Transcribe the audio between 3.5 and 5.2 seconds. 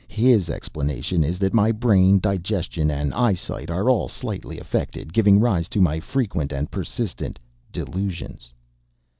are all slightly affected;